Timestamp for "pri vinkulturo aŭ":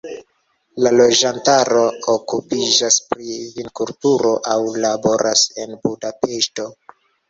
3.13-4.61